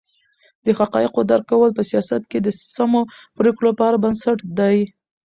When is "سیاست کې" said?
1.89-2.39